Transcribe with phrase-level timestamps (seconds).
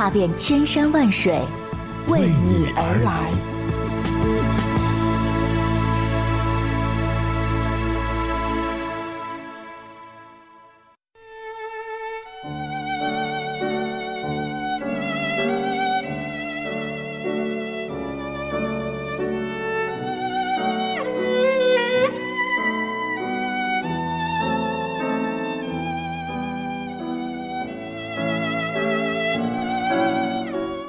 [0.00, 1.38] 踏遍千山万水，
[2.08, 4.49] 为你而来。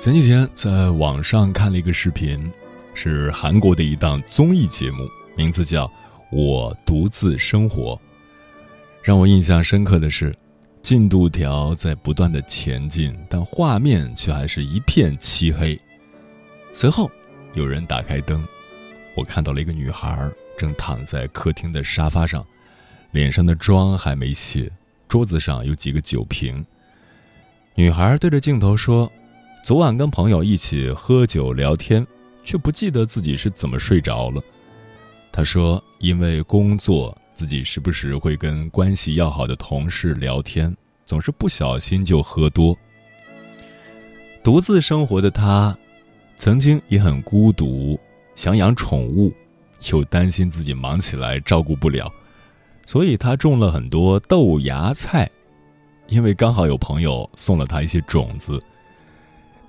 [0.02, 2.52] 前几天在网上看了一个视频，
[2.96, 5.86] 是韩国的一档综艺节目，名字叫
[6.32, 7.94] 《我独自生活》。
[9.04, 10.36] 让我印象深刻的是，
[10.82, 15.80] 进度条在不断的前进，但画面却还是一片漆黑。
[16.74, 17.08] 随后，
[17.54, 18.44] 有人打开灯，
[19.16, 20.28] 我看到了一个女孩
[20.58, 22.44] 正躺在客厅的沙发上，
[23.12, 24.68] 脸上的妆还没卸，
[25.08, 26.66] 桌子上有几个酒瓶。
[27.76, 29.08] 女孩对着镜头说。
[29.64, 32.06] 昨晚跟朋友一起喝酒聊天，
[32.44, 34.42] 却不记得自己是怎么睡着了。
[35.32, 42.76] 他说：“因为工作，自己时不时会跟关系要好的同事聊天，总是不小心就喝多。
[44.44, 45.78] 独自生活的他，
[46.38, 48.00] 曾经也很孤独，
[48.34, 49.32] 想养宠物，
[49.92, 52.12] 又担心自己忙起来照顾不了，
[52.84, 55.30] 所以他种了很多豆芽菜，
[56.08, 58.60] 因为刚好有朋友送了他一些种子。”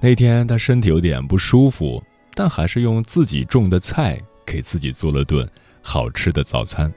[0.04, 2.02] 那天他身体有点不舒服，
[2.34, 5.48] 但还是用自己种的菜给自己做了顿
[5.80, 6.92] 好吃的早餐。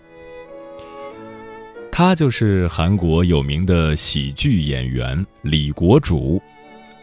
[1.92, 6.42] 他就是韩国有名的喜剧演员李国主，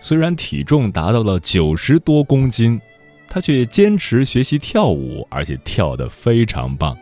[0.01, 2.81] 虽然体重达到了九十多公斤，
[3.29, 6.99] 他却坚持学习跳舞，而且跳得非常棒。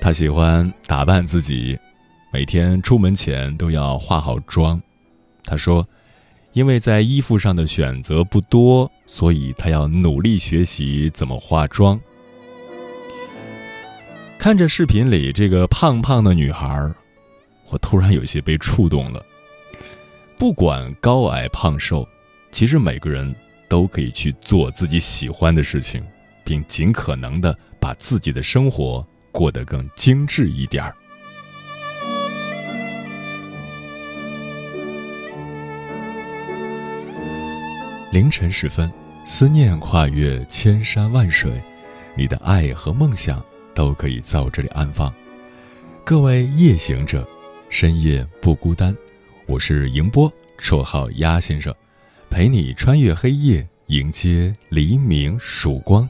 [0.00, 1.78] 他喜欢打扮自己，
[2.32, 4.82] 每天出门前都要化好妆。
[5.44, 5.86] 他说。
[6.56, 12.00] 因为在衣服上的选择不多，所以他要努力学习怎么化妆。
[14.38, 16.90] 看着视频里这个胖胖的女孩，
[17.68, 19.22] 我突然有些被触动了。
[20.38, 22.08] 不管高矮胖瘦，
[22.50, 23.36] 其实每个人
[23.68, 26.02] 都可以去做自己喜欢的事情，
[26.42, 30.96] 并尽可能的把自己的生活过得更精致一点儿。
[38.16, 38.90] 凌晨时分，
[39.24, 41.62] 思念跨越千山万水，
[42.16, 43.44] 你的爱和梦想
[43.74, 45.12] 都可以在我这里安放。
[46.02, 47.28] 各位夜行者，
[47.68, 48.96] 深夜不孤单。
[49.44, 51.74] 我是迎波，绰号鸭先生，
[52.30, 56.08] 陪你穿越黑夜，迎接黎明曙光。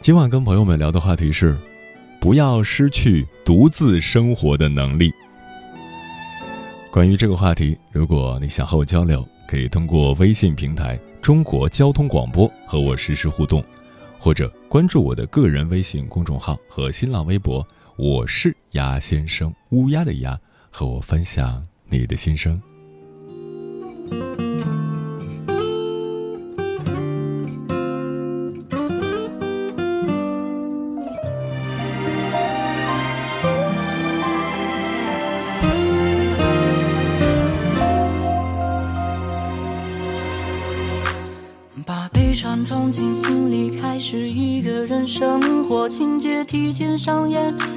[0.00, 1.58] 今晚跟朋友们聊的话题是：
[2.20, 5.12] 不要失去独自生活的能力。
[6.92, 13.62] 关于这个话题，如果你想和我交流，可以通过微信平台“中国交通广播”和我实时互动，
[14.18, 17.62] 或者关注我的个人微信公众号和新浪微博，
[17.96, 22.58] 我是鸭先生，乌鸦的鸭，和我分享你的心声。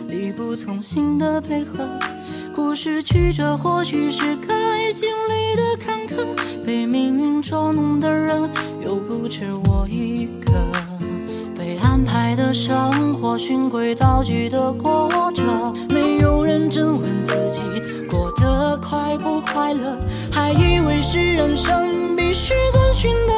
[0.07, 1.87] 力不从心的配合。
[2.53, 6.25] 故事曲折，或许是该经历的坎坷。
[6.65, 8.49] 被命运捉弄的人，
[8.83, 10.53] 又不止我一个。
[11.57, 15.43] 被安排的生活，循规蹈矩的过着。
[15.89, 17.59] 没有人真问自己
[18.07, 19.97] 过得快不快乐，
[20.31, 23.33] 还以为是人生必须遵循的，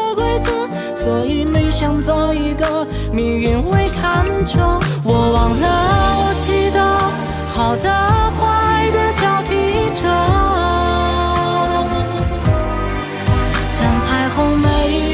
[1.07, 4.57] 所以没想做一个命运为看着。
[5.05, 5.65] 我忘了，
[6.19, 6.79] 我记得，
[7.47, 7.89] 好的
[8.35, 9.55] 坏的交替
[9.95, 10.03] 着，
[13.71, 14.67] 像彩虹没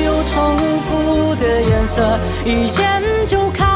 [0.05, 3.72] 有重复的颜色，一见就看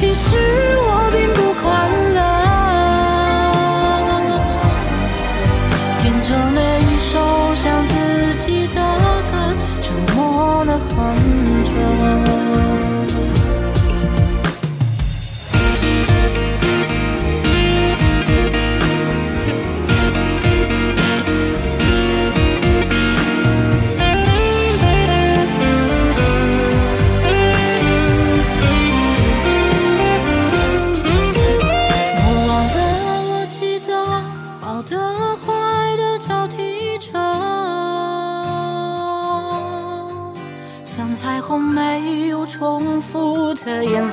[0.00, 0.49] 其实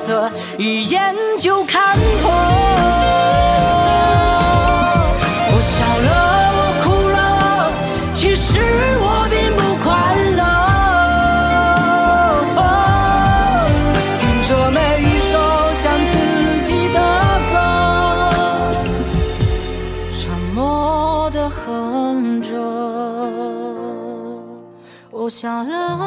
[0.07, 2.31] 色，一眼就看破。
[5.51, 6.09] 我笑了，
[6.56, 7.19] 我哭了，
[8.13, 8.48] 其实
[9.01, 9.92] 我并不快
[10.38, 10.42] 乐。
[14.18, 15.33] 听着每一首
[15.75, 16.15] 像自
[16.65, 16.98] 己的
[17.51, 17.56] 歌，
[20.13, 20.24] 沉
[20.56, 22.48] 默的哼着。
[25.12, 26.06] 我笑了，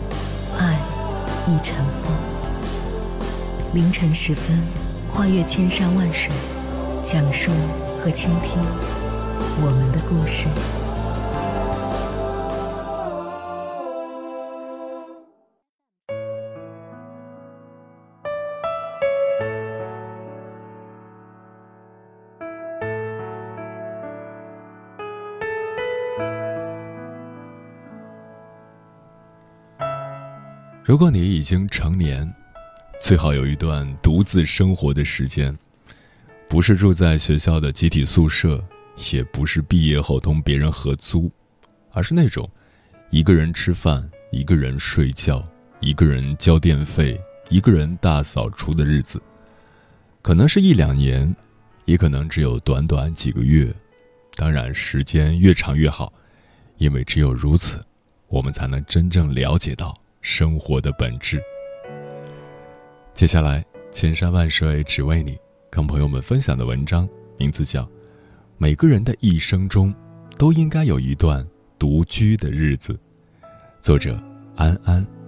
[1.51, 2.13] 一尘风。
[3.73, 4.57] 凌晨时分，
[5.13, 6.31] 跨越千山万水，
[7.03, 7.51] 讲述
[7.99, 8.57] 和倾听
[9.61, 10.47] 我们的故事。
[30.91, 32.29] 如果你已经成年，
[32.99, 35.57] 最好有一段独自生活的时间，
[36.49, 38.61] 不是住在学校的集体宿舍，
[39.13, 41.31] 也不是毕业后同别人合租，
[41.93, 42.45] 而是那种
[43.09, 45.41] 一个人吃饭、一个人睡觉、
[45.79, 47.17] 一个人交电费、
[47.47, 49.23] 一个人大扫除的日子。
[50.21, 51.33] 可能是一两年，
[51.85, 53.73] 也可能只有短短几个月。
[54.35, 56.11] 当然，时间越长越好，
[56.79, 57.81] 因为只有如此，
[58.27, 61.41] 我们才能真正了解到生活的本质。
[63.13, 65.37] 接下来，千山万水只为你，
[65.69, 67.83] 跟朋友们分享的文章名字叫
[68.57, 69.93] 《每个人的一生中
[70.37, 71.45] 都应该有一段
[71.77, 72.93] 独居的日子》，
[73.79, 74.17] 作者
[74.55, 75.20] 安安。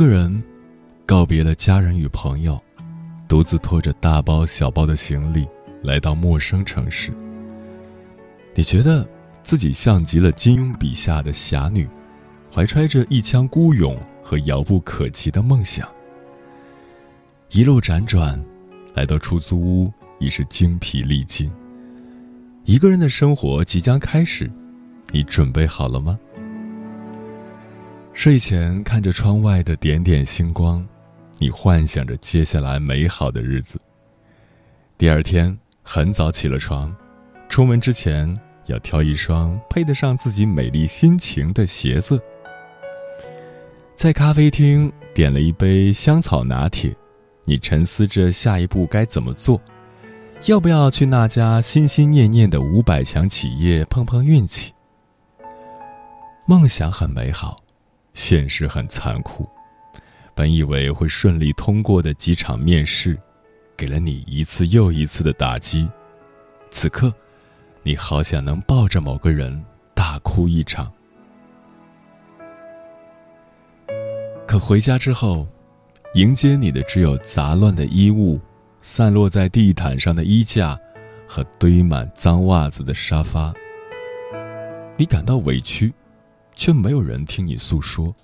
[0.00, 0.42] 一个人
[1.04, 2.58] 告别了家人与朋友，
[3.28, 5.46] 独自拖着大包小包的行李
[5.82, 7.12] 来到陌生城市。
[8.54, 9.06] 你觉得
[9.42, 11.86] 自己像极了金庸笔下的侠女，
[12.50, 15.86] 怀揣着一腔孤勇和遥不可及的梦想。
[17.50, 18.42] 一路辗转，
[18.94, 21.52] 来到出租屋已是精疲力尽。
[22.64, 24.50] 一个人的生活即将开始，
[25.12, 26.18] 你准备好了吗？
[28.20, 30.86] 睡前看着窗外的点点星光，
[31.38, 33.80] 你幻想着接下来美好的日子。
[34.98, 36.94] 第二天很早起了床，
[37.48, 42.20] 出门之前要挑一双配得上自己美丽心情的鞋子。
[43.94, 46.94] 在咖啡厅点了一杯香草拿铁，
[47.46, 49.58] 你沉思着下一步该怎么做，
[50.44, 54.74] 要不要去那家心心念念的五百强企业碰碰运气，
[56.44, 57.56] 梦想很美好，
[58.12, 59.48] 现实很残酷。
[60.34, 63.18] 本以为会顺利通过的几场面试，
[63.76, 65.88] 给了你一次又一次的打击。
[66.70, 67.12] 此刻，
[67.82, 69.62] 你好想能抱着某个人
[69.94, 70.90] 大哭一场。
[74.46, 75.46] 可回家之后，
[76.14, 78.40] 迎接你的只有杂乱的衣物、
[78.80, 80.78] 散落在地毯上的衣架
[81.28, 83.52] 和堆满脏袜子的沙发。
[84.96, 85.92] 你感到委屈，
[86.60, 88.14] 却没有人听你诉说，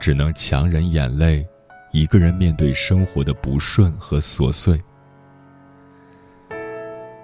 [0.00, 1.46] 只能强忍眼泪，
[1.92, 4.82] 一个人面对生活的不顺和琐碎。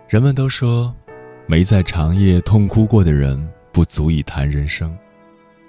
[0.07, 0.95] 人们都说，
[1.47, 4.95] 没在长夜痛哭过的人不足以谈人生。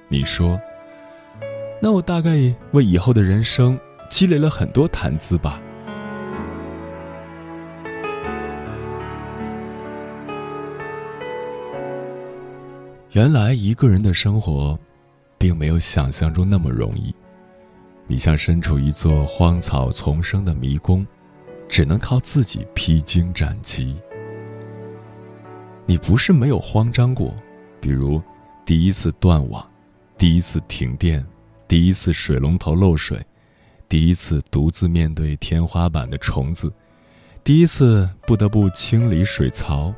[0.09, 0.59] 你说，
[1.81, 2.31] 那我大概
[2.73, 5.61] 为以后的人生积累了很多谈资吧。
[13.17, 14.77] 原来一个人的生活，
[15.39, 17.11] 并没有想象中那么容易。
[18.05, 21.03] 你像身处一座荒草丛生的迷宫，
[21.67, 23.95] 只能靠自己披荆斩棘。
[25.87, 27.35] 你不是没有慌张过，
[27.81, 28.21] 比如
[28.63, 29.67] 第一次断网，
[30.15, 31.25] 第一次停电，
[31.67, 33.19] 第一次水龙头漏水，
[33.89, 36.71] 第一次独自面对天花板的虫子，
[37.43, 39.91] 第一次不得不清理水槽。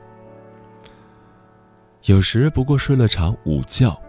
[2.03, 4.01] 有时不过睡了场午觉，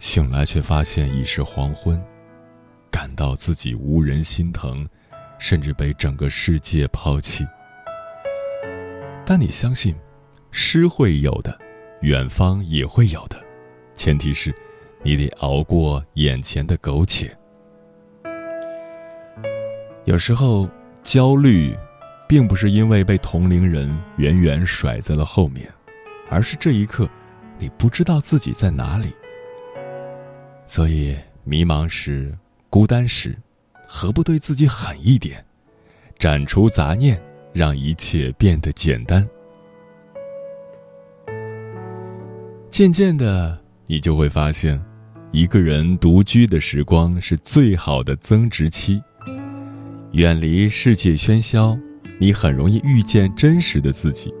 [0.00, 2.02] 醒来却发现已是黄昏，
[2.90, 4.86] 感到自己无人心疼，
[5.38, 7.46] 甚至被整个世界抛弃。
[9.24, 9.94] 但你相信，
[10.50, 11.56] 诗会有的，
[12.00, 13.40] 远方也会有的，
[13.94, 14.52] 前提是，
[15.04, 17.34] 你得熬过眼前的苟且。
[20.04, 20.68] 有时候
[21.04, 21.72] 焦虑，
[22.28, 25.72] 并不是因为被同龄人远远甩在了后面，
[26.28, 27.08] 而是这一刻。
[27.60, 29.08] 你不知道自己在哪里，
[30.64, 31.14] 所以
[31.44, 32.34] 迷茫时、
[32.70, 33.36] 孤单时，
[33.86, 35.44] 何不对自己狠一点，
[36.18, 37.20] 斩除杂念，
[37.52, 39.28] 让一切变得简单？
[42.70, 44.82] 渐渐的，你就会发现，
[45.30, 49.02] 一个人独居的时光是最好的增值期。
[50.12, 51.78] 远离世界喧嚣，
[52.18, 54.32] 你很容易遇见真实的自己。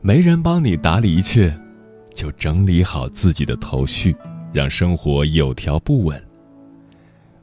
[0.00, 1.56] 没人帮你打理一切。
[2.14, 4.14] 就整理好自己的头绪，
[4.52, 6.22] 让生活有条不紊。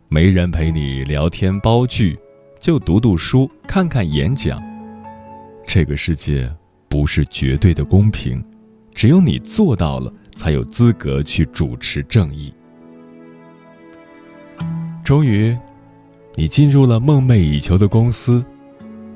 [0.07, 2.17] 没人陪你聊天煲剧，
[2.59, 4.61] 就读读书，看看演讲。
[5.67, 6.51] 这个世界
[6.87, 8.43] 不是绝对的公平，
[8.93, 12.53] 只有你做到了，才有资格去主持正义。
[15.03, 15.55] 终于，
[16.35, 18.43] 你进入了梦寐以求的公司，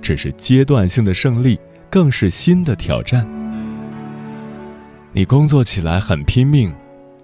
[0.02, 3.28] 这是阶段性的胜利，更是新的挑战。
[5.16, 6.74] 你工作起来很拼命，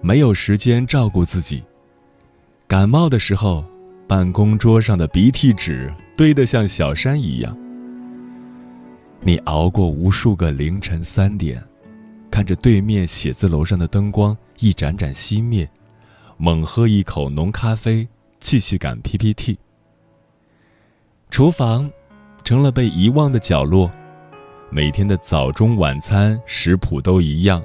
[0.00, 1.64] 没有时间照顾自己。
[2.68, 3.64] 感冒的时候，
[4.06, 7.56] 办公桌上的鼻涕纸堆得像小山一样。
[9.22, 11.60] 你熬过无数个凌晨三点，
[12.30, 15.68] 看着对面写字楼上的灯光一盏盏熄灭，
[16.36, 18.06] 猛喝一口浓咖啡，
[18.38, 19.58] 继续赶 PPT。
[21.28, 21.90] 厨房
[22.44, 23.90] 成了被遗忘的角落，
[24.70, 27.60] 每天的早中晚餐食谱都一样。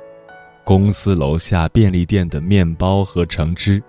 [0.66, 3.82] 公司楼下便利店的面包和橙汁，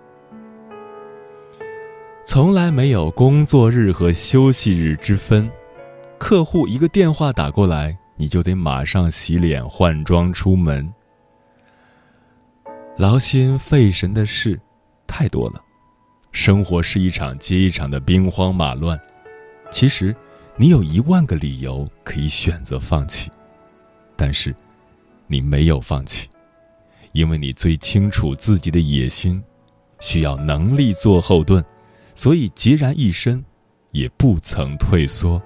[2.22, 5.50] 从来没有工作日和休息日之分。
[6.18, 10.92] 客户一个电话打过来，你就得马上洗脸换装出门。
[12.98, 14.60] 劳心费神的事
[15.06, 15.62] 太多了，
[16.30, 19.00] 生活是一场接一场的兵荒马乱。
[19.70, 20.14] 其实，
[20.56, 23.30] 你有一万个理由可以选择放弃，
[24.14, 24.54] 但是，
[25.26, 26.28] 你没有放弃。
[27.16, 29.42] 因为你最清楚自己的野心，
[30.00, 31.64] 需要能力做后盾，
[32.14, 33.42] 所以孑然一身，
[33.92, 35.40] 也不曾退缩。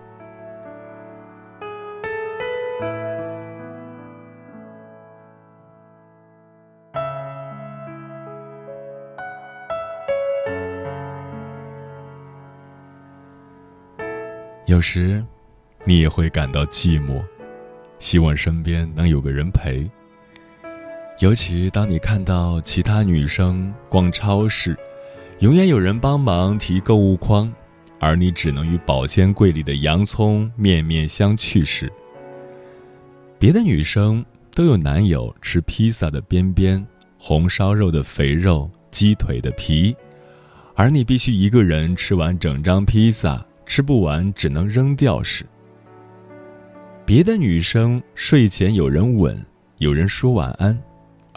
[14.67, 15.25] 有时，
[15.85, 17.23] 你也会感到寂寞，
[18.01, 19.89] 希望身边能有个人陪。
[21.21, 24.75] 尤其当你看到其他女生逛超市，
[25.41, 27.53] 永远有人帮忙提购物筐，
[27.99, 31.93] 而你只能与保鲜柜里的洋葱面面相觑时，
[33.39, 34.25] 别的女生
[34.55, 36.83] 都有男友吃披萨的边边、
[37.19, 39.95] 红烧肉的肥肉、鸡腿的皮，
[40.75, 45.45] 而你必须一个人吃完整张披萨，吃不完只能扔掉时，
[47.05, 49.39] 别的女生睡前有人吻，
[49.77, 50.75] 有人说晚安。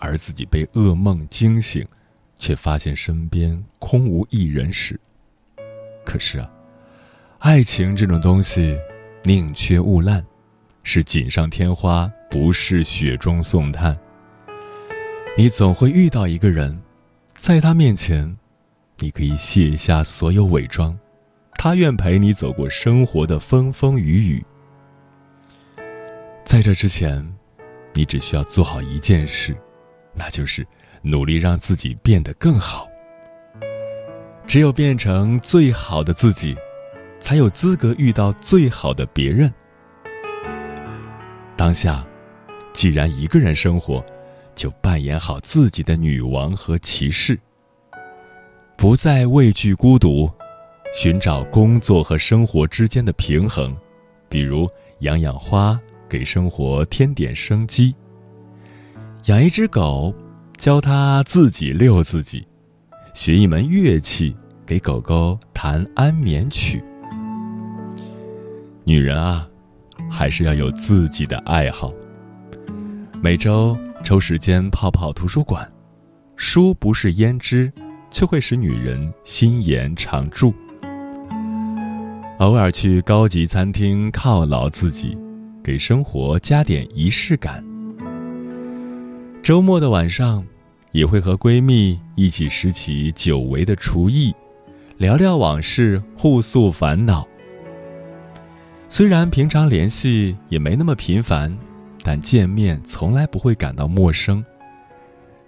[0.03, 1.87] 而自己被噩梦惊醒，
[2.37, 4.99] 却发现身边空无一人时。
[6.03, 6.51] 可是啊，
[7.39, 8.77] 爱情这种东西，
[9.23, 10.21] 宁缺毋滥，
[10.83, 13.97] 是锦上添花，不是雪中送炭。
[15.37, 16.81] 你总会遇到一个人，
[17.37, 18.37] 在他面前，
[18.97, 20.99] 你可以卸下所有伪装，
[21.53, 24.45] 他愿陪你走过生活的风风雨雨。
[26.43, 27.25] 在这之前，
[27.93, 29.55] 你只需要做好一件事，
[30.13, 30.65] 那就是
[31.01, 32.87] 努力让自己变得更好。
[34.45, 36.55] 只有变成最好的自己，
[37.19, 39.51] 才有资格遇到最好的别人。
[41.55, 42.05] 当下，
[42.73, 44.03] 既然一个人生活，
[44.53, 47.39] 就扮演好自己的女王和骑士，
[48.75, 50.29] 不再畏惧孤独，
[50.93, 53.75] 寻找工作和生活之间的平衡，
[54.27, 55.79] 比如养养花，
[56.09, 57.95] 给生活添点生机；
[59.27, 60.13] 养一只狗，
[60.57, 62.45] 教它自己遛自己。
[63.13, 66.83] 学一门乐器，给狗狗弹安眠曲。
[68.83, 69.47] 女人啊，
[70.11, 71.93] 还是要有自己的爱好。
[73.21, 75.71] 每周抽时间泡泡图书馆，
[76.35, 77.71] 书不是胭脂，
[78.11, 80.53] 却会使女人心颜常驻。
[82.39, 85.17] 偶尔去高级餐厅犒劳自己，
[85.63, 87.63] 给生活加点仪式感。
[89.43, 90.43] 周末的晚上。
[90.93, 94.31] 也会和闺蜜一起拾起久违的厨艺，
[94.97, 97.27] 聊聊往事，互诉烦恼。
[98.87, 101.57] 虽然平常联系也没那么频繁，
[102.03, 104.45] 但见面从来不会感到陌生。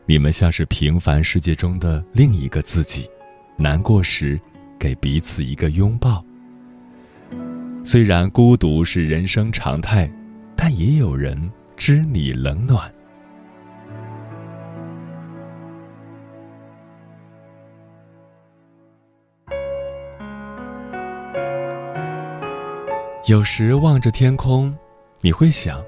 [0.07, 3.07] 你们像是平凡世界中的另一个自己，
[3.55, 4.39] 难过时
[4.79, 6.25] 给彼此一个拥抱。
[7.83, 10.11] 虽然孤独是人生常态，
[10.55, 11.39] 但也有人
[11.77, 12.91] 知你冷暖。
[23.27, 24.71] 有时望着天空，
[25.21, 25.83] 你会想：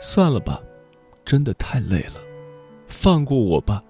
[0.00, 0.58] 算了吧，
[1.26, 2.14] 真的太累了，
[2.86, 3.84] 放过我吧。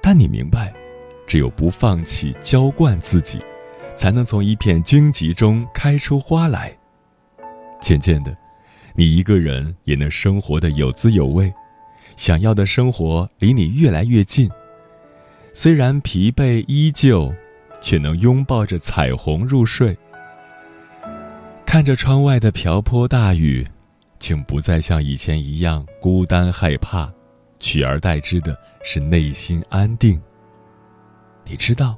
[0.00, 0.72] 但你明白，
[1.26, 3.40] 只有不放弃浇灌自己，
[3.96, 6.72] 才能从一片荆棘中开出花来。
[7.80, 8.32] 渐渐的，
[8.94, 11.52] 你一个人也能生活的有滋有味，
[12.16, 14.48] 想要的生活离你越来越近。
[15.52, 17.34] 虽然疲惫依旧，
[17.80, 19.98] 却能拥抱着彩虹入睡。
[21.76, 23.62] 看着窗外的瓢泼大雨，
[24.18, 27.12] 竟不再像以前一样孤单害怕，
[27.58, 30.18] 取而代之的是内心安定。
[31.44, 31.94] 你知道，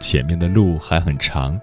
[0.00, 1.56] 前面的路还很长，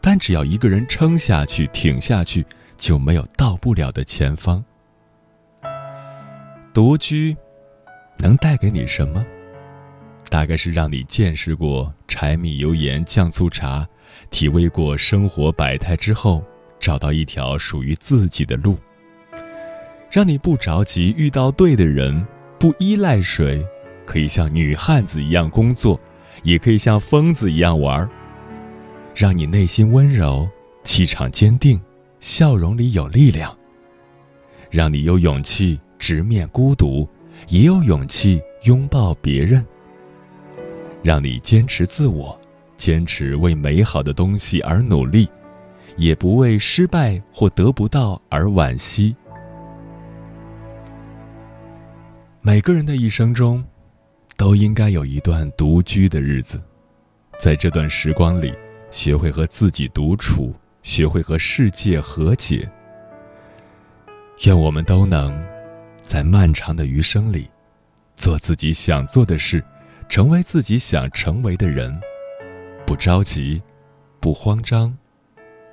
[0.00, 4.64] 但只要一个人撑下去、挺下去，就没有到不了的前方。
[6.72, 7.36] 独居，
[8.18, 9.26] 能带给你什么？
[10.30, 13.84] 大概是让你见识过柴米油盐酱醋茶，
[14.30, 16.40] 体味过生活百态之后。
[16.84, 18.76] 找到一条属于自己的路，
[20.10, 22.22] 让你不着急遇到对的人，
[22.58, 23.64] 不依赖谁，
[24.04, 25.98] 可以像女汉子一样工作，
[26.42, 28.06] 也可以像疯子一样玩
[29.14, 30.46] 让你内心温柔，
[30.82, 31.80] 气场坚定，
[32.20, 33.56] 笑容里有力量。
[34.70, 37.08] 让你有勇气直面孤独，
[37.48, 39.64] 也有勇气拥抱别人。
[41.02, 42.38] 让你坚持自我，
[42.76, 45.26] 坚持为美好的东西而努力。
[45.96, 49.14] 也不为失败或得不到而惋惜。
[52.40, 53.64] 每个人的一生中，
[54.36, 56.60] 都应该有一段独居的日子，
[57.38, 58.52] 在这段时光里，
[58.90, 62.68] 学会和自己独处，学会和世界和解。
[64.44, 65.32] 愿我们都能，
[66.02, 67.48] 在漫长的余生里，
[68.16, 69.64] 做自己想做的事，
[70.08, 71.98] 成为自己想成为的人，
[72.84, 73.62] 不着急，
[74.20, 74.94] 不慌张。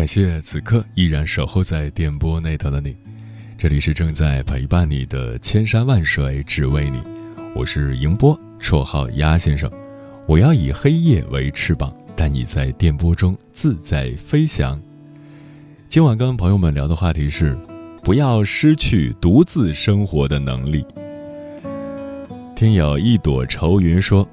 [0.00, 2.96] 感谢此刻依然守候在电波那头的你，
[3.58, 7.02] 这里是正在陪伴你的千山万水只为你，
[7.54, 9.70] 我是迎波，绰号鸭先生，
[10.26, 14.80] 我要以黑夜为翅膀，带你在电波中自在飞翔。
[15.90, 17.54] 今晚跟朋友们聊的话题是：
[18.02, 20.82] 不要失去独自生活的能力。
[22.56, 24.26] 听友一朵愁云说，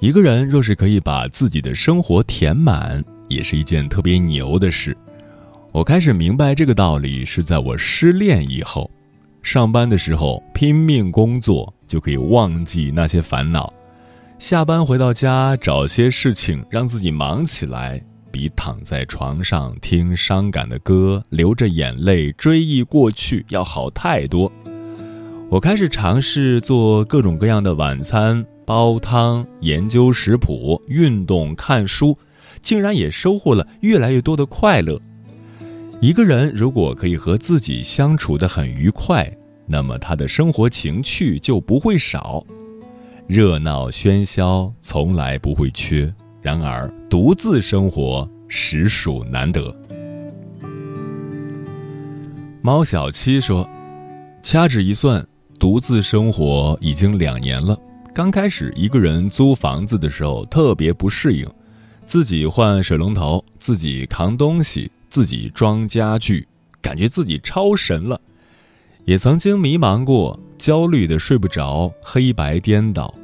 [0.00, 4.96] 一个人若是可以把自己的生活填满，也是一件特别牛的事。
[5.72, 8.90] 我开始明白这个道理是在我失恋以后，
[9.42, 13.72] 上班的时候拼命工作就可以忘记那些烦恼，
[14.38, 18.02] 下班回到家找些事情让自己忙起来。
[18.30, 24.50] 比躺在床上听伤感的歌，流着眼泪追忆过去要好太多。
[25.48, 32.18] 我开始尝试做各种各样的晚餐，煲汤、研究食谱、运动、看书，
[32.64, 34.98] 竟然也收获了越来越多的快乐。
[36.00, 39.30] 一个人如果可以和自己相处的很愉快，
[39.66, 42.44] 那么他的生活情趣就不会少，
[43.26, 46.12] 热闹喧嚣从来不会缺。
[46.40, 49.74] 然而，独自生活实属难得。
[52.60, 53.68] 猫小七说
[54.42, 55.26] ：“掐指一算，
[55.58, 57.78] 独自生活已经两年了。
[58.14, 61.48] 刚开始一个人租房子的时候，特别不适应，
[62.06, 66.46] 自己换水龙头，自己扛东西，自己装家具，
[66.80, 68.20] 感觉自己超神了。
[69.04, 73.14] 也曾经迷茫过，焦虑的睡不着，黑白颠倒。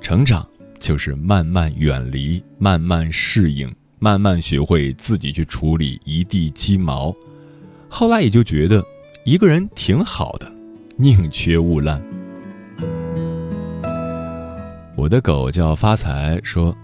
[0.00, 0.46] 成长。”
[0.80, 7.14] 就是慢慢远离，慢慢适应，慢慢学会自己去处理一地鸡毛。
[7.86, 8.82] 后来也就觉得
[9.26, 10.50] 一个人挺好的，
[10.96, 12.02] 宁缺毋滥。
[14.96, 16.74] 我的狗叫发财，说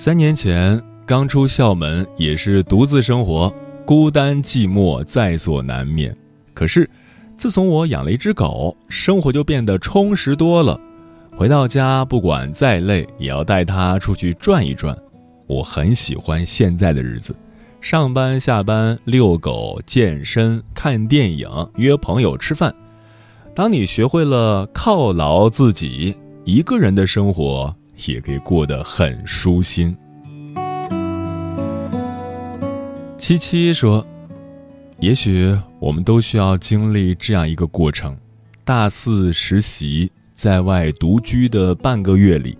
[0.00, 3.52] 三年前刚出校门，也是独自生活，
[3.84, 6.16] 孤单寂寞在所难免。
[6.54, 6.88] 可是
[7.36, 10.80] 自从我养了一只狗，生活就变得充实多了。
[11.36, 14.96] 回到家，不管再累，也要带它出去转一转。
[15.48, 17.34] 我很喜欢现在的日子，
[17.80, 22.72] 上班、下班、遛狗、健身、看电影、约朋友吃饭。
[23.52, 27.74] 当你学会了犒劳自己，一个人的生活
[28.06, 29.96] 也可以过得很舒心。
[33.16, 34.06] 七七说
[35.00, 38.16] ：“也许我们都需要经历这样一个过程，
[38.64, 42.56] 大四实习。”在外独居的半个月里，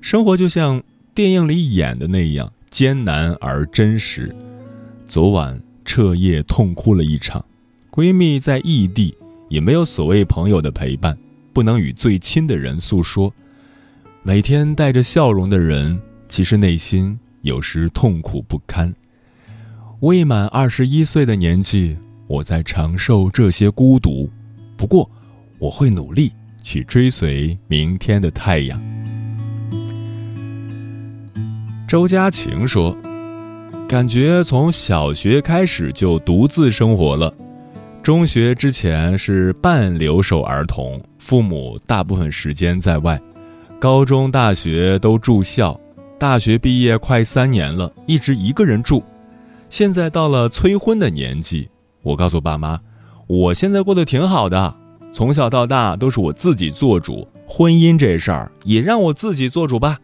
[0.00, 0.82] 生活就像
[1.14, 4.34] 电影里演的那样艰难而真实。
[5.06, 7.44] 昨晚彻夜痛哭了一场，
[7.88, 9.16] 闺蜜在异地，
[9.48, 11.16] 也没有所谓朋友的陪伴，
[11.52, 13.32] 不能与最亲的人诉说。
[14.22, 18.94] 每天带着笑容的人，其实内心有时痛苦不堪。
[20.00, 21.96] 未满二十一岁的年纪，
[22.28, 24.30] 我在承受这些孤独，
[24.76, 25.10] 不过
[25.58, 26.32] 我会努力。
[26.62, 28.78] 去追随明天的太阳。
[31.88, 32.94] 周佳晴说
[33.88, 37.34] ：“感觉从小学开始就独自生活了，
[38.02, 43.18] 中学之前是半留守儿童，父母大部分时间在外，
[43.80, 45.80] 高中、大学都住校，
[46.18, 49.02] 大学毕业快三年了，一直一个人住。
[49.70, 51.66] 现在到了催婚的年纪，
[52.02, 52.78] 我告诉爸妈，
[53.26, 54.76] 我现在过得挺好的。”
[55.12, 59.98] 从小到大都是我自己做主，婚姻这事儿也让我自己做主吧。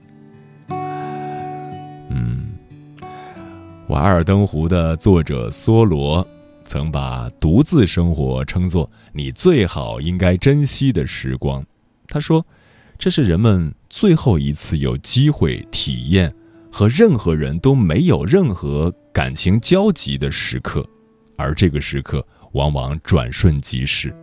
[2.09, 2.49] 嗯，
[3.89, 6.27] 《瓦尔登湖》的作者梭罗
[6.65, 11.63] 曾把独自生活称作你最好应该珍惜的时光。
[12.09, 12.45] 他说，
[12.99, 16.33] 这是人们最后一次有机会体验
[16.73, 20.85] 和任何人都没有任何感情交集的时刻，
[21.37, 24.15] 而这个时刻往往转瞬即逝。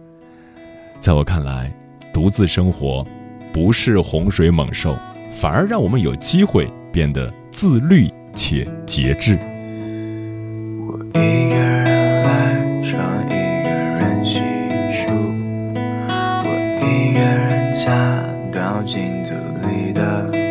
[1.00, 1.76] 在我看来，
[2.14, 3.06] 独自生活
[3.54, 4.96] 不是洪水猛兽，
[5.36, 9.38] 反而让我们有机会变得自律且节制。
[10.80, 14.40] 我一个人赖床，一个人洗
[14.94, 15.12] 漱，
[16.44, 16.48] 我
[16.82, 17.92] 一个人擦
[18.86, 19.34] 镜子
[19.65, 20.42] 里的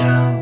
[0.00, 0.37] 人